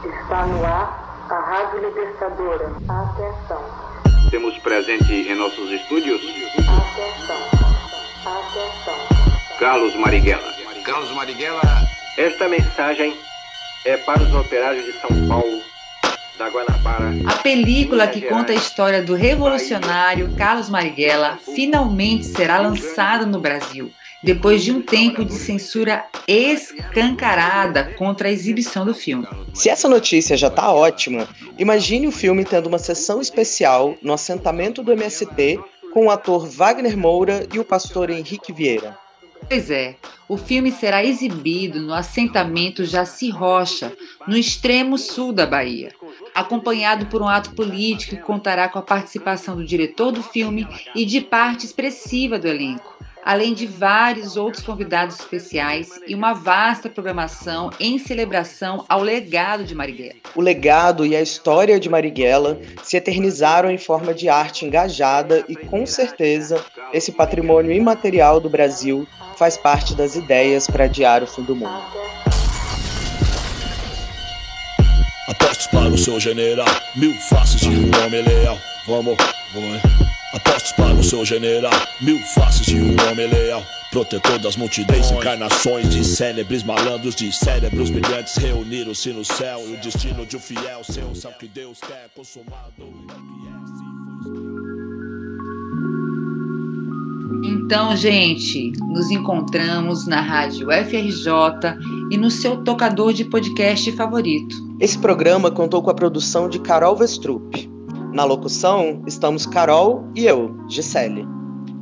está 0.05 0.45
no 0.45 0.65
ar 0.65 1.25
a 1.29 1.35
Rádio 1.35 1.79
Libertadora. 1.81 2.71
Atenção. 2.87 3.90
Temos 4.31 4.57
presente 4.59 5.11
em 5.11 5.35
nossos 5.35 5.69
estúdios. 5.69 6.21
Atenção, 6.59 7.35
atenção. 8.25 9.57
Carlos 9.59 9.93
Marighella. 9.97 10.55
Carlos 10.85 11.11
Marighella. 11.11 11.61
Esta 12.17 12.47
mensagem 12.47 13.13
é 13.85 13.97
para 13.97 14.23
os 14.23 14.33
operários 14.33 14.85
de 14.85 14.93
São 15.01 15.09
Paulo, 15.27 15.61
da 16.37 16.47
Guanabara. 16.47 17.11
A 17.27 17.41
película 17.43 18.07
que 18.07 18.21
conta 18.21 18.53
a 18.53 18.55
história 18.55 19.03
do 19.03 19.15
revolucionário 19.15 20.33
Carlos 20.37 20.69
Marighella 20.69 21.37
finalmente 21.53 22.25
será 22.25 22.57
lançada 22.57 23.25
no 23.25 23.41
Brasil 23.41 23.91
depois 24.23 24.63
de 24.63 24.71
um 24.71 24.81
tempo 24.81 25.25
de 25.25 25.33
censura 25.33 26.05
escancarada 26.27 27.93
contra 27.97 28.27
a 28.27 28.31
exibição 28.31 28.85
do 28.85 28.93
filme. 28.93 29.27
Se 29.53 29.69
essa 29.69 29.89
notícia 29.89 30.37
já 30.37 30.47
está 30.47 30.71
ótima, 30.71 31.27
imagine 31.57 32.07
o 32.07 32.11
filme 32.11 32.45
tendo 32.45 32.67
uma 32.67 32.79
sessão 32.79 33.19
especial 33.19 33.95
no 34.01 34.13
assentamento 34.13 34.83
do 34.83 34.91
MST 34.91 35.59
com 35.93 36.05
o 36.05 36.11
ator 36.11 36.47
Wagner 36.47 36.97
Moura 36.97 37.47
e 37.53 37.59
o 37.59 37.65
pastor 37.65 38.09
Henrique 38.09 38.53
Vieira. 38.53 38.97
Pois 39.49 39.71
é, 39.71 39.95
o 40.29 40.37
filme 40.37 40.71
será 40.71 41.03
exibido 41.03 41.81
no 41.81 41.93
assentamento 41.93 42.85
Jaci 42.85 43.29
Rocha, 43.29 43.91
no 44.27 44.37
extremo 44.37 44.97
sul 44.97 45.33
da 45.33 45.45
Bahia, 45.45 45.91
acompanhado 46.33 47.07
por 47.07 47.21
um 47.21 47.27
ato 47.27 47.51
político 47.53 48.15
que 48.15 48.21
contará 48.21 48.69
com 48.69 48.79
a 48.79 48.83
participação 48.83 49.55
do 49.55 49.65
diretor 49.65 50.11
do 50.11 50.21
filme 50.21 50.65
e 50.95 51.05
de 51.05 51.19
parte 51.19 51.65
expressiva 51.65 52.37
do 52.37 52.47
elenco 52.47 53.00
além 53.23 53.53
de 53.53 53.65
vários 53.65 54.37
outros 54.37 54.63
convidados 54.63 55.19
especiais 55.19 55.89
e 56.07 56.15
uma 56.15 56.33
vasta 56.33 56.89
programação 56.89 57.69
em 57.79 57.97
celebração 57.97 58.85
ao 58.87 59.01
legado 59.01 59.63
de 59.63 59.75
Marighella. 59.75 60.15
O 60.35 60.41
legado 60.41 61.05
e 61.05 61.15
a 61.15 61.21
história 61.21 61.79
de 61.79 61.89
Marighella 61.89 62.59
se 62.83 62.97
eternizaram 62.97 63.69
em 63.69 63.77
forma 63.77 64.13
de 64.13 64.29
arte 64.29 64.65
engajada 64.65 65.43
e, 65.47 65.55
com 65.55 65.85
certeza, 65.85 66.63
esse 66.93 67.11
patrimônio 67.11 67.71
imaterial 67.71 68.39
do 68.39 68.49
Brasil 68.49 69.07
faz 69.35 69.57
parte 69.57 69.95
das 69.95 70.15
ideias 70.15 70.67
para 70.67 70.85
adiar 70.85 71.23
o 71.23 71.27
fim 71.27 71.43
do 71.43 71.55
mundo. 71.55 71.81
Apostos 75.27 75.67
para 75.67 75.89
o 75.89 75.97
seu 75.97 76.19
general, 76.19 76.67
mil 76.95 77.13
faces 77.13 77.61
de 77.61 77.69
um 77.69 78.05
homem 78.05 78.21
leal. 78.21 78.57
Vamos, 78.85 79.15
vamos. 79.53 80.20
Apostos 80.33 80.71
para 80.71 80.93
o 80.93 81.03
seu 81.03 81.25
general, 81.25 81.73
mil 81.99 82.17
faces 82.19 82.65
de 82.65 82.75
um 82.77 82.95
homem 83.09 83.27
leal. 83.27 83.61
Protetor 83.91 84.39
das 84.39 84.55
multidões, 84.55 85.11
encarnações 85.11 85.89
de 85.89 86.05
célebres 86.05 86.63
malandros, 86.63 87.13
de 87.13 87.33
cérebros 87.33 87.89
brilhantes 87.89 88.37
reuniram-se 88.37 89.11
no 89.11 89.25
céu. 89.25 89.59
E 89.67 89.73
o 89.73 89.77
destino 89.81 90.25
de 90.25 90.37
um 90.37 90.39
fiel 90.39 90.85
seu, 90.85 91.13
sabe 91.13 91.35
que 91.39 91.47
Deus 91.49 91.81
quer 91.81 92.09
consumado. 92.15 92.71
Então, 97.43 97.93
gente, 97.97 98.71
nos 98.87 99.11
encontramos 99.11 100.07
na 100.07 100.21
rádio 100.21 100.67
FRJ 100.71 101.75
e 102.09 102.17
no 102.17 102.31
seu 102.31 102.63
tocador 102.63 103.11
de 103.11 103.25
podcast 103.25 103.91
favorito. 103.91 104.55
Esse 104.79 104.97
programa 104.97 105.51
contou 105.51 105.83
com 105.83 105.89
a 105.89 105.93
produção 105.93 106.47
de 106.47 106.59
Carol 106.59 106.95
Vestrup. 106.95 107.69
Na 108.11 108.25
locução, 108.25 109.01
estamos 109.07 109.45
Carol 109.45 110.03
e 110.15 110.25
eu, 110.25 110.53
Gisele. 110.67 111.25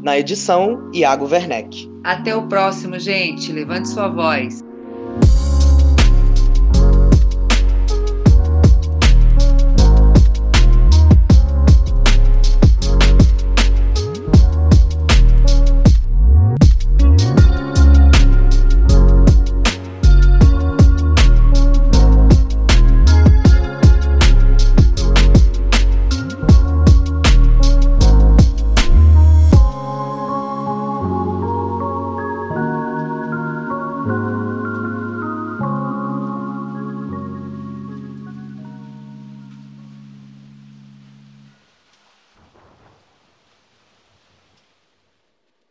Na 0.03 0.17
edição, 0.17 0.89
Iago 0.93 1.25
Werneck. 1.25 1.89
Até 2.03 2.35
o 2.35 2.47
próximo, 2.47 2.99
gente. 2.99 3.51
Levante 3.51 3.89
sua 3.89 4.07
voz. 4.07 4.63